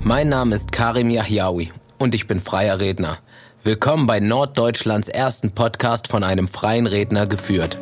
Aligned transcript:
Mein 0.00 0.28
Name 0.28 0.54
ist 0.54 0.70
Karim 0.70 1.10
Yahyaoui 1.10 1.72
und 1.98 2.14
ich 2.14 2.28
bin 2.28 2.38
freier 2.38 2.78
Redner. 2.78 3.18
Willkommen 3.64 4.06
bei 4.06 4.20
Norddeutschlands 4.20 5.08
ersten 5.08 5.50
Podcast 5.50 6.06
von 6.06 6.22
einem 6.22 6.46
freien 6.46 6.86
Redner 6.86 7.26
geführt. 7.26 7.78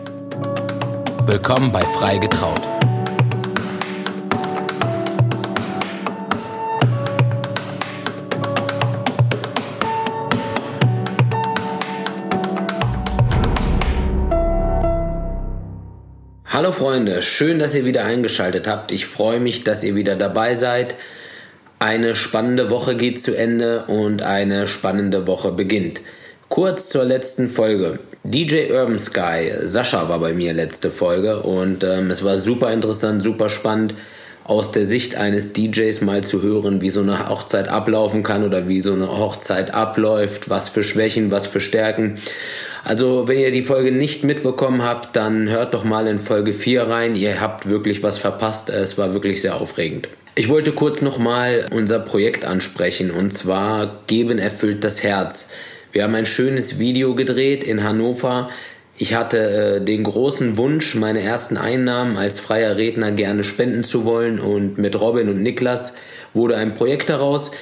Willkommen 1.27 1.73
bei 1.73 1.83
Frei 1.83 2.17
getraut. 2.17 2.61
Hallo 16.46 16.73
Freunde, 16.73 17.20
schön, 17.20 17.59
dass 17.59 17.74
ihr 17.74 17.84
wieder 17.84 18.06
eingeschaltet 18.06 18.66
habt. 18.66 18.91
Ich 18.91 19.05
freue 19.05 19.41
mich, 19.41 19.64
dass 19.64 19.84
ihr 19.84 19.95
wieder 19.95 20.16
dabei 20.16 20.55
seid. 20.55 20.95
Eine 21.79 22.15
spannende 22.15 22.71
Woche 22.71 22.97
geht 22.97 23.23
zu 23.23 23.37
Ende 23.37 23.85
und 23.85 24.23
eine 24.23 24.66
spannende 24.66 25.27
Woche 25.27 25.53
beginnt. 25.53 26.01
Kurz 26.49 26.89
zur 26.89 27.05
letzten 27.05 27.49
Folge. 27.49 27.99
DJ 28.25 28.73
Urban 28.73 28.99
Sky, 28.99 29.51
Sascha 29.61 30.09
war 30.09 30.19
bei 30.19 30.33
mir 30.33 30.55
letzte 30.55 30.91
Folge 30.91 31.43
und 31.43 31.85
ähm, 31.85 32.11
es 32.11 32.25
war 32.25 32.39
super 32.39 32.73
interessant, 32.73 33.23
super 33.23 33.51
spannend 33.51 33.95
aus 34.45 34.73
der 34.73 34.87
Sicht 34.87 35.16
eines 35.16 35.52
DJs 35.52 36.01
mal 36.01 36.25
zu 36.25 36.41
hören, 36.41 36.80
wie 36.80 36.89
so 36.89 37.02
eine 37.02 37.29
Hochzeit 37.29 37.69
ablaufen 37.69 38.23
kann 38.23 38.43
oder 38.43 38.69
wie 38.69 38.80
so 38.80 38.95
eine 38.95 39.09
Hochzeit 39.09 39.74
abläuft, 39.74 40.49
was 40.49 40.71
für 40.71 40.83
Schwächen, 40.83 41.30
was 41.30 41.47
für 41.47 41.61
Stärken. 41.61 42.15
Also, 42.85 43.29
wenn 43.29 43.38
ihr 43.38 43.51
die 43.51 43.63
Folge 43.63 43.93
nicht 43.93 44.24
mitbekommen 44.24 44.83
habt, 44.83 45.15
dann 45.15 45.51
hört 45.51 45.74
doch 45.74 45.85
mal 45.85 46.07
in 46.07 46.21
Folge 46.21 46.55
4 46.55 46.85
rein. 46.85 47.16
Ihr 47.16 47.38
habt 47.38 47.69
wirklich 47.69 48.02
was 48.02 48.16
verpasst. 48.16 48.71
Es 48.71 48.97
war 48.97 49.13
wirklich 49.13 49.43
sehr 49.43 49.61
aufregend. 49.61 50.09
Ich 50.39 50.51
wollte 50.51 50.73
kurz 50.73 51.01
nochmal 51.01 51.65
unser 51.71 51.99
Projekt 51.99 52.45
ansprechen 52.45 53.11
und 53.11 53.33
zwar 53.33 54.02
Geben 54.07 54.38
erfüllt 54.38 54.85
das 54.85 55.02
Herz. 55.02 55.49
Wir 55.93 56.05
haben 56.05 56.15
ein 56.15 56.27
schönes 56.27 56.79
Video 56.79 57.15
gedreht 57.15 57.65
in 57.65 57.83
Hannover. 57.83 58.51
Ich 58.99 59.15
hatte 59.15 59.38
äh, 59.38 59.80
den 59.80 60.02
großen 60.02 60.59
Wunsch, 60.59 60.95
meine 60.95 61.23
ersten 61.23 61.57
Einnahmen 61.57 62.19
als 62.19 62.38
freier 62.38 62.77
Redner 62.77 63.13
gerne 63.13 63.45
spenden 63.45 63.83
zu 63.83 64.05
wollen 64.05 64.38
und 64.38 64.77
mit 64.77 65.00
Robin 65.00 65.30
und 65.30 65.42
Niklas 65.42 65.94
wurde 66.34 66.58
ein 66.58 66.75
Projekt 66.75 67.08
daraus. 67.08 67.53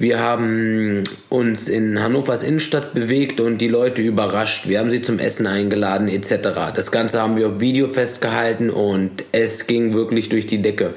Wir 0.00 0.18
haben 0.18 1.04
uns 1.28 1.68
in 1.68 2.02
Hannovers 2.02 2.42
Innenstadt 2.42 2.94
bewegt 2.94 3.38
und 3.38 3.58
die 3.58 3.68
Leute 3.68 4.00
überrascht. 4.00 4.66
Wir 4.66 4.78
haben 4.78 4.90
sie 4.90 5.02
zum 5.02 5.18
Essen 5.18 5.46
eingeladen 5.46 6.08
etc. 6.08 6.72
Das 6.74 6.90
Ganze 6.90 7.20
haben 7.20 7.36
wir 7.36 7.48
auf 7.48 7.60
Video 7.60 7.86
festgehalten 7.86 8.70
und 8.70 9.24
es 9.32 9.66
ging 9.66 9.92
wirklich 9.92 10.30
durch 10.30 10.46
die 10.46 10.62
Decke. 10.62 10.94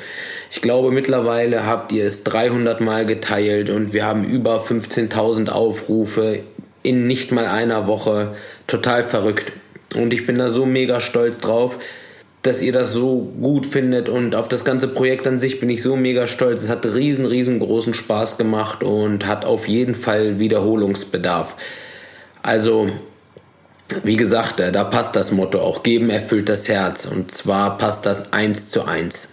Ich 0.52 0.62
glaube, 0.62 0.92
mittlerweile 0.92 1.66
habt 1.66 1.92
ihr 1.92 2.06
es 2.06 2.24
300 2.24 2.80
Mal 2.80 3.06
geteilt 3.06 3.70
und 3.70 3.92
wir 3.92 4.06
haben 4.06 4.24
über 4.24 4.62
15.000 4.62 5.50
Aufrufe 5.50 6.40
in 6.81 7.06
nicht 7.06 7.34
mal 7.34 7.48
einer 7.48 7.88
Woche. 7.88 8.36
Total 8.68 9.04
verrückt. 9.04 9.52
Und 9.98 10.14
ich 10.14 10.26
bin 10.26 10.38
da 10.38 10.50
so 10.50 10.66
mega 10.66 11.02
stolz 11.02 11.40
drauf 11.40 11.78
dass 12.44 12.62
ihr 12.62 12.74
das 12.74 12.92
so 12.92 13.32
gut 13.42 13.66
findet 13.66 14.10
und 14.10 14.36
auf 14.36 14.50
das 14.50 14.66
ganze 14.66 14.90
Projekt 14.90 15.26
an 15.26 15.40
sich 15.40 15.62
bin 15.62 15.70
ich 15.70 15.82
so 15.82 15.96
mega 15.96 16.28
stolz. 16.28 16.62
Es 16.62 16.70
hat 16.70 16.86
riesen, 16.86 17.26
riesengroßen 17.26 17.94
Spaß 17.94 18.38
gemacht 18.38 18.84
und 18.84 19.26
hat 19.26 19.46
auf 19.46 19.68
jeden 19.70 19.96
Fall 19.96 20.40
Wiederholungsbedarf. 20.40 21.56
Also, 22.42 22.90
wie 24.04 24.18
gesagt, 24.18 24.60
äh, 24.60 24.74
da 24.74 24.84
passt 24.84 25.16
das 25.16 25.32
Motto 25.32 25.62
auch. 25.62 25.84
Geben 25.84 26.10
erfüllt 26.10 26.50
das 26.50 26.68
Herz 26.68 27.06
und 27.06 27.32
zwar 27.32 27.78
passt 27.78 28.06
das 28.06 28.34
eins 28.34 28.70
zu 28.70 28.84
eins. 28.84 29.30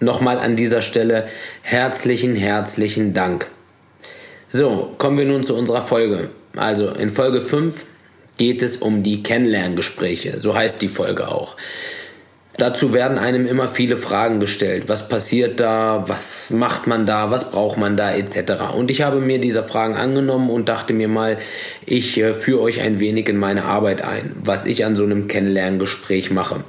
Nochmal 0.00 0.38
an 0.38 0.56
dieser 0.56 0.82
Stelle 0.82 1.28
herzlichen, 1.62 2.34
herzlichen 2.34 3.14
Dank. 3.14 3.46
So, 4.48 4.92
kommen 4.98 5.18
wir 5.18 5.24
nun 5.24 5.44
zu 5.44 5.54
unserer 5.54 5.82
Folge. 5.82 6.30
Also 6.56 6.88
in 6.88 7.10
Folge 7.10 7.40
5 7.40 7.86
geht 8.38 8.60
es 8.60 8.76
um 8.76 9.04
die 9.04 9.22
Kennenlerngespräche. 9.22 10.40
So 10.40 10.56
heißt 10.56 10.82
die 10.82 10.88
Folge 10.88 11.28
auch. 11.28 11.56
Dazu 12.56 12.92
werden 12.92 13.18
einem 13.18 13.46
immer 13.46 13.68
viele 13.68 13.96
Fragen 13.96 14.38
gestellt. 14.38 14.84
Was 14.86 15.08
passiert 15.08 15.58
da? 15.58 16.04
Was 16.06 16.50
macht 16.50 16.86
man 16.86 17.04
da? 17.04 17.30
Was 17.32 17.50
braucht 17.50 17.78
man 17.78 17.96
da? 17.96 18.12
Etc. 18.12 18.52
Und 18.76 18.92
ich 18.92 19.02
habe 19.02 19.20
mir 19.20 19.40
dieser 19.40 19.64
Fragen 19.64 19.96
angenommen 19.96 20.50
und 20.50 20.68
dachte 20.68 20.92
mir 20.92 21.08
mal, 21.08 21.38
ich 21.84 22.16
äh, 22.18 22.32
führe 22.32 22.62
euch 22.62 22.80
ein 22.80 23.00
wenig 23.00 23.28
in 23.28 23.38
meine 23.38 23.64
Arbeit 23.64 24.02
ein, 24.02 24.36
was 24.42 24.66
ich 24.66 24.84
an 24.84 24.94
so 24.94 25.02
einem 25.02 25.26
Kennenlerngespräch 25.26 26.30
mache. 26.30 26.62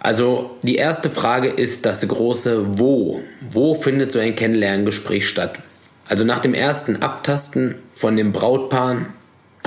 Also 0.00 0.50
die 0.64 0.74
erste 0.74 1.08
Frage 1.08 1.48
ist 1.48 1.86
das 1.86 2.06
große 2.06 2.78
Wo. 2.80 3.20
Wo 3.48 3.76
findet 3.76 4.10
so 4.10 4.18
ein 4.18 4.34
Kennenlerngespräch 4.34 5.28
statt? 5.28 5.60
Also 6.08 6.24
nach 6.24 6.40
dem 6.40 6.54
ersten 6.54 6.96
Abtasten 6.96 7.76
von 7.94 8.16
dem 8.16 8.32
Brautpaar 8.32 9.06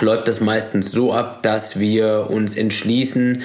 läuft 0.01 0.27
das 0.27 0.41
meistens 0.41 0.91
so 0.91 1.13
ab, 1.13 1.41
dass 1.44 1.79
wir 1.79 2.27
uns 2.29 2.57
entschließen, 2.57 3.44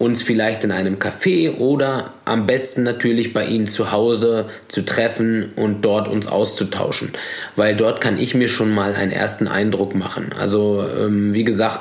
uns 0.00 0.22
vielleicht 0.22 0.64
in 0.64 0.72
einem 0.72 0.96
Café 0.98 1.58
oder 1.58 2.14
am 2.24 2.46
besten 2.46 2.84
natürlich 2.84 3.34
bei 3.34 3.44
Ihnen 3.44 3.66
zu 3.66 3.92
Hause 3.92 4.46
zu 4.66 4.80
treffen 4.80 5.52
und 5.56 5.84
dort 5.84 6.08
uns 6.08 6.26
auszutauschen. 6.26 7.12
Weil 7.54 7.76
dort 7.76 8.00
kann 8.00 8.18
ich 8.18 8.34
mir 8.34 8.48
schon 8.48 8.72
mal 8.72 8.94
einen 8.94 9.12
ersten 9.12 9.46
Eindruck 9.46 9.94
machen. 9.94 10.30
Also 10.40 10.86
ähm, 10.98 11.34
wie 11.34 11.44
gesagt, 11.44 11.80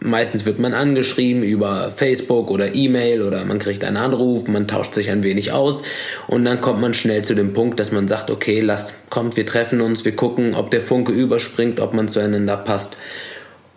meistens 0.00 0.44
wird 0.44 0.58
man 0.58 0.74
angeschrieben 0.74 1.42
über 1.42 1.90
Facebook 1.96 2.50
oder 2.50 2.74
E-Mail 2.74 3.22
oder 3.22 3.42
man 3.46 3.58
kriegt 3.58 3.84
einen 3.84 3.96
Anruf, 3.96 4.46
man 4.46 4.68
tauscht 4.68 4.92
sich 4.92 5.10
ein 5.10 5.22
wenig 5.22 5.50
aus 5.50 5.82
und 6.26 6.44
dann 6.44 6.60
kommt 6.60 6.82
man 6.82 6.92
schnell 6.92 7.24
zu 7.24 7.34
dem 7.34 7.54
Punkt, 7.54 7.80
dass 7.80 7.90
man 7.90 8.06
sagt, 8.06 8.30
okay, 8.30 8.60
lasst, 8.60 8.92
kommt, 9.08 9.38
wir 9.38 9.46
treffen 9.46 9.80
uns, 9.80 10.04
wir 10.04 10.14
gucken, 10.14 10.54
ob 10.54 10.70
der 10.70 10.82
Funke 10.82 11.12
überspringt, 11.12 11.80
ob 11.80 11.94
man 11.94 12.08
zueinander 12.08 12.58
passt. 12.58 12.98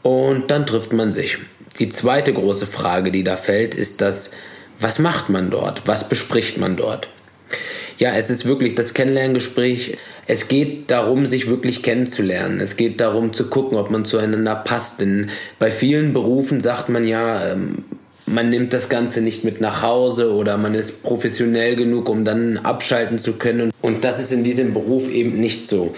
Und 0.02 0.52
dann 0.52 0.66
trifft 0.66 0.92
man 0.92 1.14
sich. 1.14 1.38
Die 1.80 1.90
zweite 1.90 2.34
große 2.34 2.68
Frage, 2.68 3.12
die 3.12 3.24
da 3.24 3.36
fällt, 3.36 3.74
ist 3.74 4.02
das, 4.02 4.32
was 4.80 5.00
macht 5.00 5.30
man 5.30 5.50
dort? 5.50 5.84
Was 5.86 6.08
bespricht 6.08 6.58
man 6.58 6.76
dort? 6.76 7.08
Ja, 7.98 8.16
es 8.16 8.30
ist 8.30 8.46
wirklich 8.46 8.76
das 8.76 8.94
Kennenlerngespräch. 8.94 9.98
Es 10.26 10.48
geht 10.48 10.90
darum, 10.92 11.26
sich 11.26 11.50
wirklich 11.50 11.84
kennenzulernen. 11.84 12.60
Es 12.60 12.76
geht 12.76 13.00
darum 13.02 13.34
zu 13.34 13.50
gucken, 13.50 13.78
ob 13.78 13.92
man 13.92 14.06
zueinander 14.06 14.56
passt. 14.56 15.02
Denn 15.02 15.30
bei 15.60 15.72
vielen 15.72 16.14
Berufen 16.14 16.62
sagt 16.62 16.90
man 16.90 17.08
ja, 17.08 17.52
ähm, 17.52 17.86
man 18.26 18.50
nimmt 18.50 18.74
das 18.74 18.90
Ganze 18.90 19.22
nicht 19.22 19.44
mit 19.44 19.62
nach 19.62 19.82
Hause 19.82 20.34
oder 20.34 20.58
man 20.58 20.76
ist 20.76 21.04
professionell 21.04 21.76
genug, 21.76 22.10
um 22.10 22.24
dann 22.24 22.58
abschalten 22.58 23.20
zu 23.20 23.34
können. 23.34 23.72
Und 23.82 24.04
das 24.04 24.20
ist 24.20 24.32
in 24.32 24.44
diesem 24.44 24.74
Beruf 24.74 25.10
eben 25.10 25.40
nicht 25.40 25.70
so. 25.70 25.94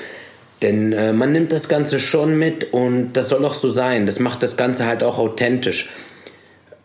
Denn 0.65 0.93
äh, 0.93 1.13
man 1.13 1.31
nimmt 1.31 1.51
das 1.51 1.69
Ganze 1.69 1.99
schon 1.99 2.39
mit 2.39 2.73
und 2.73 3.13
das 3.13 3.29
soll 3.29 3.45
auch 3.45 3.53
so 3.53 3.69
sein. 3.69 4.07
Das 4.07 4.17
macht 4.17 4.41
das 4.41 4.57
Ganze 4.57 4.87
halt 4.87 5.03
auch 5.03 5.19
authentisch. 5.19 5.91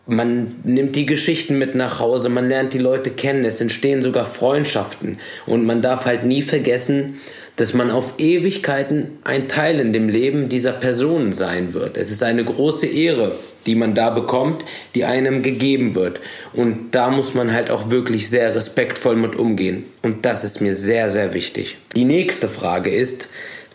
Man 0.06 0.54
nimmt 0.64 0.96
die 0.96 1.06
Geschichten 1.06 1.56
mit 1.56 1.74
nach 1.74 1.98
Hause, 1.98 2.28
man 2.28 2.46
lernt 2.46 2.74
die 2.74 2.78
Leute 2.78 3.08
kennen, 3.08 3.42
es 3.42 3.58
entstehen 3.58 4.02
sogar 4.02 4.26
Freundschaften. 4.26 5.16
Und 5.46 5.64
man 5.64 5.80
darf 5.80 6.04
halt 6.04 6.24
nie 6.24 6.42
vergessen, 6.42 7.20
dass 7.56 7.72
man 7.72 7.90
auf 7.90 8.18
Ewigkeiten 8.18 9.18
ein 9.24 9.48
Teil 9.48 9.80
in 9.80 9.94
dem 9.94 10.10
Leben 10.10 10.50
dieser 10.50 10.72
Person 10.72 11.32
sein 11.32 11.72
wird. 11.72 11.96
Es 11.96 12.10
ist 12.10 12.22
eine 12.22 12.44
große 12.44 12.86
Ehre, 12.86 13.32
die 13.64 13.76
man 13.76 13.94
da 13.94 14.10
bekommt, 14.10 14.66
die 14.94 15.06
einem 15.06 15.42
gegeben 15.42 15.94
wird. 15.94 16.20
Und 16.52 16.90
da 16.90 17.08
muss 17.08 17.32
man 17.32 17.54
halt 17.54 17.70
auch 17.70 17.88
wirklich 17.88 18.28
sehr 18.28 18.54
respektvoll 18.54 19.16
mit 19.16 19.36
umgehen. 19.36 19.84
Und 20.02 20.26
das 20.26 20.44
ist 20.44 20.60
mir 20.60 20.76
sehr, 20.76 21.08
sehr 21.08 21.32
wichtig. 21.32 21.78
Die 21.96 22.04
nächste 22.04 22.48
Frage 22.48 22.90
ist, 22.90 23.30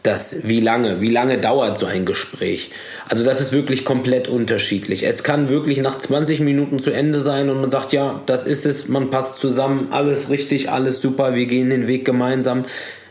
das 0.05 0.37
wie 0.43 0.59
lange, 0.59 1.01
wie 1.01 1.09
lange 1.09 1.37
dauert 1.37 1.77
so 1.77 1.85
ein 1.85 2.05
Gespräch. 2.05 2.71
Also 3.09 3.23
das 3.23 3.41
ist 3.41 3.51
wirklich 3.51 3.85
komplett 3.85 4.27
unterschiedlich. 4.27 5.03
Es 5.03 5.23
kann 5.23 5.49
wirklich 5.49 5.79
nach 5.79 5.97
20 5.97 6.39
Minuten 6.39 6.79
zu 6.79 6.91
Ende 6.91 7.21
sein 7.21 7.49
und 7.49 7.61
man 7.61 7.71
sagt, 7.71 7.91
ja, 7.93 8.21
das 8.25 8.45
ist 8.45 8.65
es, 8.65 8.87
man 8.87 9.09
passt 9.09 9.39
zusammen, 9.39 9.87
alles 9.91 10.29
richtig, 10.29 10.69
alles 10.69 11.01
super, 11.01 11.35
wir 11.35 11.45
gehen 11.45 11.69
den 11.69 11.87
Weg 11.87 12.05
gemeinsam. 12.05 12.65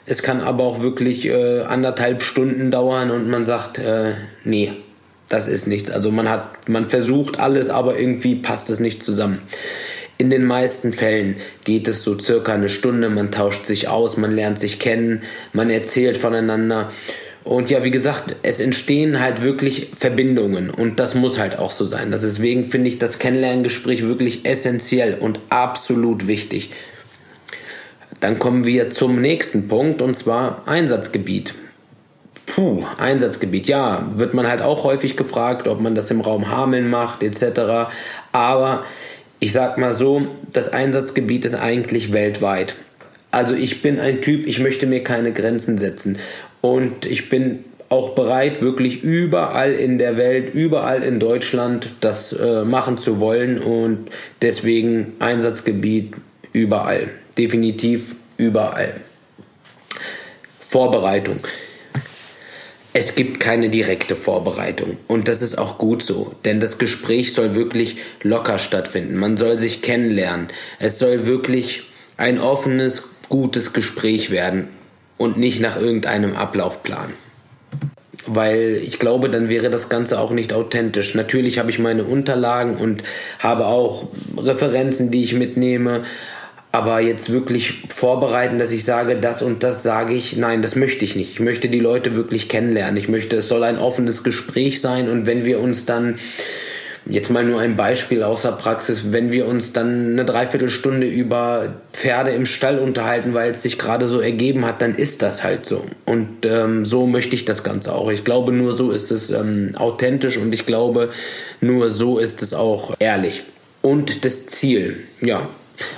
Es 0.06 0.22
kann 0.22 0.40
aber 0.40 0.64
auch 0.64 0.82
wirklich 0.82 1.26
äh, 1.26 1.62
anderthalb 1.62 2.22
Stunden 2.22 2.70
dauern 2.70 3.10
und 3.10 3.28
man 3.28 3.44
sagt, 3.44 3.78
äh, 3.78 4.12
nee, 4.44 4.72
das 5.28 5.48
ist 5.48 5.66
nichts. 5.66 5.90
Also 5.90 6.10
man 6.10 6.28
hat, 6.28 6.68
man 6.68 6.88
versucht 6.90 7.40
alles, 7.40 7.70
aber 7.70 7.98
irgendwie 7.98 8.34
passt 8.34 8.70
es 8.70 8.80
nicht 8.80 9.02
zusammen. 9.02 9.40
In 10.16 10.30
den 10.30 10.44
meisten 10.44 10.92
Fällen 10.92 11.36
geht 11.64 11.88
es 11.88 12.04
so 12.04 12.18
circa 12.18 12.54
eine 12.54 12.68
Stunde, 12.68 13.10
man 13.10 13.32
tauscht 13.32 13.66
sich 13.66 13.88
aus, 13.88 14.16
man 14.16 14.34
lernt 14.34 14.60
sich 14.60 14.78
kennen, 14.78 15.22
man 15.52 15.70
erzählt 15.70 16.16
voneinander. 16.16 16.92
Und 17.42 17.68
ja, 17.68 17.84
wie 17.84 17.90
gesagt, 17.90 18.36
es 18.42 18.60
entstehen 18.60 19.20
halt 19.20 19.42
wirklich 19.42 19.90
Verbindungen 19.96 20.70
und 20.70 20.98
das 20.98 21.14
muss 21.14 21.38
halt 21.38 21.58
auch 21.58 21.72
so 21.72 21.84
sein. 21.84 22.10
Deswegen 22.10 22.66
finde 22.66 22.88
ich 22.88 22.98
das 22.98 23.18
Kennenlerngespräch 23.18 24.06
wirklich 24.06 24.46
essentiell 24.46 25.18
und 25.20 25.40
absolut 25.50 26.26
wichtig. 26.26 26.70
Dann 28.20 28.38
kommen 28.38 28.64
wir 28.64 28.90
zum 28.90 29.20
nächsten 29.20 29.68
Punkt 29.68 30.00
und 30.00 30.16
zwar 30.16 30.62
Einsatzgebiet. 30.66 31.54
Puh, 32.46 32.84
Einsatzgebiet, 32.98 33.66
ja, 33.66 34.06
wird 34.14 34.32
man 34.32 34.46
halt 34.46 34.62
auch 34.62 34.84
häufig 34.84 35.16
gefragt, 35.16 35.68
ob 35.68 35.80
man 35.80 35.94
das 35.94 36.10
im 36.10 36.22
Raum 36.22 36.50
Hameln 36.50 36.88
macht 36.88 37.22
etc. 37.22 37.92
Aber 38.32 38.84
ich 39.40 39.52
sag 39.52 39.78
mal 39.78 39.94
so, 39.94 40.26
das 40.52 40.72
Einsatzgebiet 40.72 41.44
ist 41.44 41.54
eigentlich 41.54 42.12
weltweit. 42.12 42.74
Also 43.30 43.54
ich 43.54 43.82
bin 43.82 43.98
ein 43.98 44.22
Typ, 44.22 44.46
ich 44.46 44.60
möchte 44.60 44.86
mir 44.86 45.02
keine 45.02 45.32
Grenzen 45.32 45.76
setzen. 45.76 46.18
Und 46.60 47.04
ich 47.04 47.28
bin 47.28 47.64
auch 47.88 48.10
bereit, 48.14 48.62
wirklich 48.62 49.02
überall 49.02 49.72
in 49.72 49.98
der 49.98 50.16
Welt, 50.16 50.54
überall 50.54 51.02
in 51.02 51.20
Deutschland 51.20 51.90
das 52.00 52.32
äh, 52.32 52.64
machen 52.64 52.96
zu 52.96 53.20
wollen. 53.20 53.58
Und 53.58 54.08
deswegen 54.40 55.14
Einsatzgebiet 55.18 56.14
überall. 56.52 57.08
Definitiv 57.36 58.14
überall. 58.36 58.94
Vorbereitung. 60.60 61.38
Es 62.96 63.16
gibt 63.16 63.40
keine 63.40 63.70
direkte 63.70 64.14
Vorbereitung 64.14 64.98
und 65.08 65.26
das 65.26 65.42
ist 65.42 65.58
auch 65.58 65.78
gut 65.78 66.00
so, 66.00 66.32
denn 66.44 66.60
das 66.60 66.78
Gespräch 66.78 67.34
soll 67.34 67.56
wirklich 67.56 67.96
locker 68.22 68.56
stattfinden. 68.58 69.16
Man 69.16 69.36
soll 69.36 69.58
sich 69.58 69.82
kennenlernen. 69.82 70.46
Es 70.78 71.00
soll 71.00 71.26
wirklich 71.26 71.90
ein 72.16 72.38
offenes, 72.38 73.08
gutes 73.28 73.72
Gespräch 73.72 74.30
werden 74.30 74.68
und 75.18 75.36
nicht 75.36 75.60
nach 75.60 75.76
irgendeinem 75.76 76.36
Ablaufplan. 76.36 77.12
Weil 78.28 78.80
ich 78.84 79.00
glaube, 79.00 79.28
dann 79.28 79.48
wäre 79.48 79.70
das 79.70 79.88
Ganze 79.88 80.20
auch 80.20 80.30
nicht 80.30 80.52
authentisch. 80.52 81.16
Natürlich 81.16 81.58
habe 81.58 81.70
ich 81.70 81.80
meine 81.80 82.04
Unterlagen 82.04 82.76
und 82.76 83.02
habe 83.40 83.66
auch 83.66 84.06
Referenzen, 84.36 85.10
die 85.10 85.24
ich 85.24 85.34
mitnehme, 85.34 86.04
aber 86.74 86.98
jetzt 86.98 87.30
wirklich 87.30 87.84
vorbereiten, 87.94 88.58
dass 88.58 88.72
ich 88.72 88.84
sage, 88.84 89.14
das 89.14 89.42
und 89.42 89.62
das 89.62 89.84
sage 89.84 90.12
ich, 90.12 90.36
nein, 90.36 90.60
das 90.60 90.74
möchte 90.74 91.04
ich 91.04 91.14
nicht. 91.14 91.30
Ich 91.34 91.38
möchte 91.38 91.68
die 91.68 91.78
Leute 91.78 92.16
wirklich 92.16 92.48
kennenlernen. 92.48 92.96
Ich 92.96 93.08
möchte, 93.08 93.36
es 93.36 93.48
soll 93.48 93.62
ein 93.62 93.78
offenes 93.78 94.24
Gespräch 94.24 94.80
sein 94.80 95.08
und 95.08 95.24
wenn 95.24 95.44
wir 95.44 95.60
uns 95.60 95.86
dann 95.86 96.16
Jetzt 97.06 97.28
mal 97.28 97.44
nur 97.44 97.60
ein 97.60 97.76
Beispiel 97.76 98.22
aus 98.22 98.42
der 98.42 98.52
Praxis, 98.52 99.12
wenn 99.12 99.30
wir 99.30 99.46
uns 99.46 99.74
dann 99.74 100.12
eine 100.12 100.24
Dreiviertelstunde 100.24 101.06
über 101.06 101.74
Pferde 101.92 102.30
im 102.30 102.46
Stall 102.46 102.78
unterhalten, 102.78 103.34
weil 103.34 103.50
es 103.50 103.62
sich 103.62 103.78
gerade 103.78 104.08
so 104.08 104.20
ergeben 104.20 104.64
hat, 104.64 104.80
dann 104.80 104.94
ist 104.94 105.20
das 105.20 105.44
halt 105.44 105.66
so. 105.66 105.84
Und 106.06 106.46
ähm, 106.46 106.86
so 106.86 107.06
möchte 107.06 107.34
ich 107.34 107.44
das 107.44 107.62
Ganze 107.62 107.94
auch. 107.94 108.10
Ich 108.10 108.24
glaube, 108.24 108.52
nur 108.52 108.72
so 108.72 108.90
ist 108.90 109.12
es 109.12 109.30
ähm, 109.32 109.72
authentisch 109.76 110.38
und 110.38 110.54
ich 110.54 110.64
glaube, 110.64 111.10
nur 111.60 111.90
so 111.90 112.18
ist 112.18 112.42
es 112.42 112.54
auch 112.54 112.94
ehrlich. 112.98 113.42
Und 113.82 114.24
das 114.24 114.46
Ziel, 114.46 115.02
ja, 115.20 115.46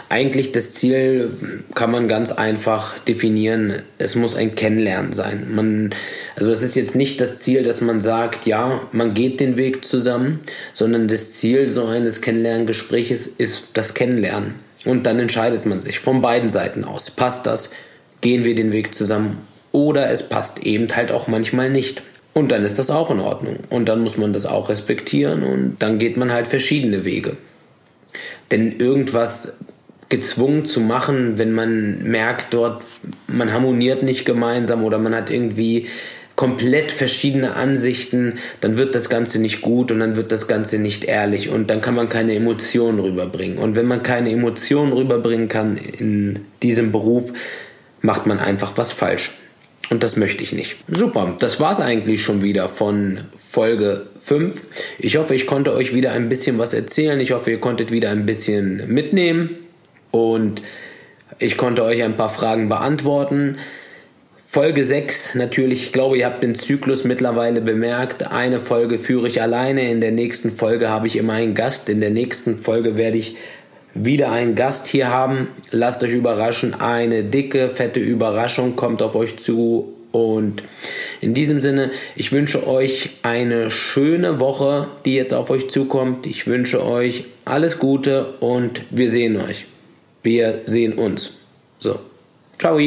eigentlich 0.08 0.52
das 0.52 0.73
Ziel 0.73 1.31
kann 1.75 1.90
man 1.90 2.08
ganz 2.08 2.32
einfach 2.32 2.99
definieren. 3.00 3.82
Es 3.99 4.14
muss 4.14 4.37
ein 4.37 4.55
Kennenlernen 4.55 5.12
sein. 5.12 5.49
Man, 5.55 5.94
also 6.37 6.52
es 6.52 6.62
ist 6.62 6.76
jetzt 6.76 6.94
nicht 6.94 7.20
das 7.20 7.40
Ziel, 7.40 7.62
dass 7.62 7.81
man 7.81 8.00
sagt, 8.00 8.46
ja, 8.46 8.82
man 8.93 9.14
geht 9.14 9.40
den 9.40 9.56
Weg 9.56 9.84
zusammen, 9.84 10.40
sondern 10.73 11.08
das 11.08 11.32
Ziel 11.32 11.70
so 11.70 11.87
eines 11.87 12.20
Kennenlerngespräches 12.20 13.26
ist 13.26 13.70
das 13.75 13.94
Kennenlernen. 13.94 14.55
Und 14.84 15.05
dann 15.05 15.19
entscheidet 15.19 15.67
man 15.67 15.81
sich 15.81 15.99
von 15.99 16.20
beiden 16.20 16.49
Seiten 16.49 16.84
aus. 16.84 17.11
Passt 17.11 17.46
das? 17.46 17.70
Gehen 18.20 18.44
wir 18.44 18.55
den 18.55 18.73
Weg 18.73 18.94
zusammen? 18.94 19.38
Oder 19.73 20.11
es 20.11 20.28
passt 20.28 20.61
eben 20.61 20.94
halt 20.94 21.11
auch 21.11 21.26
manchmal 21.26 21.69
nicht. 21.69 22.02
Und 22.32 22.52
dann 22.52 22.62
ist 22.62 22.78
das 22.78 22.90
auch 22.90 23.11
in 23.11 23.20
Ordnung. 23.20 23.56
Und 23.69 23.88
dann 23.88 24.02
muss 24.02 24.17
man 24.17 24.32
das 24.32 24.46
auch 24.46 24.69
respektieren 24.69 25.43
und 25.43 25.76
dann 25.81 25.99
geht 25.99 26.17
man 26.17 26.32
halt 26.32 26.46
verschiedene 26.46 27.05
Wege. 27.05 27.37
Denn 28.51 28.79
irgendwas 28.79 29.55
gezwungen 30.09 30.65
zu 30.65 30.81
machen, 30.81 31.39
wenn 31.39 31.53
man 31.53 32.05
merkt, 32.05 32.55
dort 32.55 32.83
man 33.27 33.53
harmoniert 33.53 34.03
nicht 34.03 34.25
gemeinsam 34.25 34.85
oder 34.85 34.99
man 34.99 35.15
hat 35.15 35.31
irgendwie 35.31 35.89
komplett 36.37 36.93
verschiedene 36.93 37.55
Ansichten, 37.55 38.35
dann 38.61 38.77
wird 38.77 38.95
das 38.95 39.09
Ganze 39.09 39.41
nicht 39.41 39.63
gut 39.63 39.91
und 39.91 40.01
dann 40.01 40.17
wird 40.17 40.31
das 40.31 40.47
Ganze 40.47 40.79
nicht 40.79 41.05
ehrlich 41.05 41.49
und 41.49 41.71
dann 41.71 41.81
kann 41.81 41.95
man 41.95 42.09
keine 42.09 42.35
Emotionen 42.35 43.01
rüberbringen. 43.01 43.59
Und 43.59 43.75
wenn 43.75 43.87
man 43.87 44.03
keine 44.03 44.31
Emotionen 44.31 44.93
rüberbringen 44.93 45.49
kann 45.49 45.79
in 45.79 46.41
diesem 46.63 46.93
Beruf, 46.93 47.33
macht 48.03 48.27
man 48.27 48.39
einfach 48.39 48.77
was 48.77 48.93
falsch. 48.93 49.33
Und 49.88 50.03
das 50.03 50.17
möchte 50.17 50.43
ich 50.43 50.53
nicht. 50.53 50.77
Super, 50.88 51.37
das 51.38 51.61
war's 51.61 51.81
eigentlich 51.81 52.23
schon 52.23 52.43
wieder 52.43 52.69
von 52.69 53.21
Folge 53.37 54.06
5. 54.19 54.61
Ich 54.99 55.17
hoffe, 55.17 55.35
ich 55.35 55.47
konnte 55.47 55.75
euch 55.75 55.94
wieder 55.94 56.12
ein 56.12 56.29
bisschen 56.29 56.59
was 56.59 56.75
erzählen. 56.75 57.21
Ich 57.21 57.33
hoffe, 57.33 57.53
ihr 57.53 57.61
konntet 57.61 57.93
wieder 57.93 58.11
ein 58.11 58.27
bisschen 58.27 58.93
mitnehmen. 58.93 59.50
Und 60.11 60.62
ich 61.38 61.56
konnte 61.56 61.85
euch 61.85 62.03
ein 62.03 62.17
paar 62.17 62.31
Fragen 62.31 62.69
beantworten. 62.69 63.59
Folge 64.49 64.85
6, 64.85 65.35
natürlich, 65.35 65.83
ich 65.83 65.93
glaube, 65.93 66.17
ihr 66.17 66.25
habt 66.25 66.43
den 66.43 66.55
Zyklus 66.55 67.05
mittlerweile 67.05 67.61
bemerkt. 67.61 68.31
Eine 68.31 68.59
Folge 68.59 68.99
führe 68.99 69.27
ich 69.27 69.43
alleine, 69.43 69.91
in 69.91 70.00
der 70.00 70.12
nächsten 70.12 70.50
Folge 70.50 70.88
habe 70.88 71.09
ich 71.09 71.17
immer 71.17 71.35
einen 71.35 71.55
Gast, 71.55 71.91
in 71.91 72.00
der 72.00 72.11
nächsten 72.11 72.56
Folge 72.56 72.97
werde 72.97 73.19
ich 73.19 73.37
wieder 74.05 74.31
einen 74.31 74.55
Gast 74.55 74.87
hier 74.87 75.09
haben. 75.09 75.49
Lasst 75.71 76.03
euch 76.03 76.13
überraschen, 76.13 76.75
eine 76.75 77.25
dicke, 77.25 77.71
fette 77.71 78.01
Überraschung 78.01 78.77
kommt 78.77 79.03
auf 79.03 79.15
euch 79.15 79.39
zu. 79.39 79.93
Und 80.13 80.63
in 81.21 81.35
diesem 81.35 81.61
Sinne, 81.61 81.91
ich 82.15 82.33
wünsche 82.33 82.67
euch 82.67 83.11
eine 83.23 83.71
schöne 83.71 84.41
Woche, 84.41 84.89
die 85.05 85.15
jetzt 85.15 85.35
auf 85.35 85.51
euch 85.51 85.69
zukommt. 85.69 86.27
Ich 86.27 86.47
wünsche 86.47 86.85
euch 86.85 87.25
alles 87.45 87.79
Gute 87.79 88.35
und 88.41 88.83
wir 88.91 89.11
sehen 89.11 89.37
euch. 89.37 89.67
Wir 90.23 90.63
sehen 90.65 90.95
uns. 90.95 91.39
So. 91.81 91.99
Ciao. 92.59 92.79